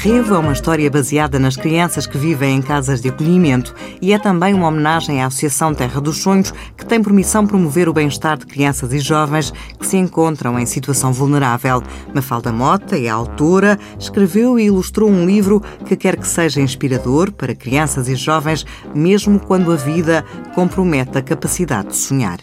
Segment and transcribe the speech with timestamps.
[0.00, 4.18] Revo é uma história baseada nas crianças que vivem em casas de acolhimento e é
[4.18, 8.38] também uma homenagem à Associação Terra dos Sonhos, que tem por missão promover o bem-estar
[8.38, 11.82] de crianças e jovens que se encontram em situação vulnerável.
[12.14, 17.52] Mafalda Mota é autora, escreveu e ilustrou um livro que quer que seja inspirador para
[17.52, 22.38] crianças e jovens, mesmo quando a vida compromete a capacidade de sonhar.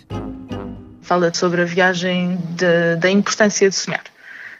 [1.01, 4.14] Fala sobre a viagem de, da importância de sonhar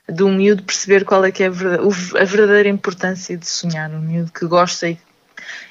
[0.09, 4.45] um miúdo perceber qual é que é a verdadeira importância de sonhar, um miúdo que
[4.45, 4.97] gosta e,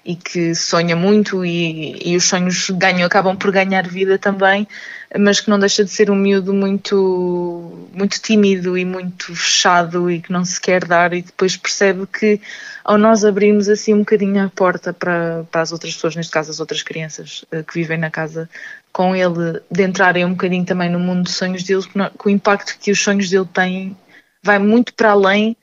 [0.05, 4.66] e que sonha muito e, e, os sonhos ganham, acabam por ganhar vida também,
[5.16, 10.20] mas que não deixa de ser um miúdo muito, muito tímido e muito fechado e
[10.20, 12.41] que não se quer dar e depois percebe que
[12.84, 16.51] ao nós abrirmos assim um bocadinho a porta para, para as outras pessoas, neste caso
[16.51, 18.51] as outras crianças eh, que vivem na casa
[18.92, 22.78] com ele, de entrarem um bocadinho também no mundo dos sonhos deles, com o impacto
[22.78, 23.97] que os sonhos dele têm
[24.45, 25.56] vai muito para além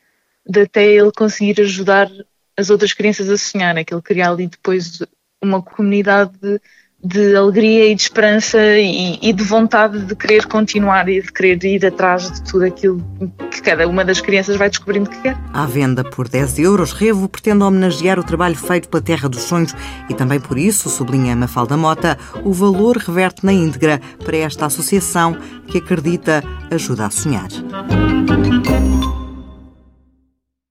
[0.46, 2.10] de até ele conseguir ajudar
[2.58, 5.02] as outras crianças a sonhar, é que ele cria ali depois
[5.42, 6.60] uma comunidade de,
[7.04, 11.64] de alegria e de esperança e, e, de vontade de querer continuar e de querer
[11.64, 13.04] ir atrás de tudo aquilo
[13.50, 15.38] que cada uma das crianças vai descobrindo que quer.
[15.54, 19.74] À venda por 10 euros, Revo pretende homenagear o trabalho feito pela Terra dos Sonhos
[20.10, 25.36] e também por isso, sublinha Mafalda Mota, o valor reverte na íntegra para esta associação
[25.68, 27.50] que acredita ajuda a sonhar.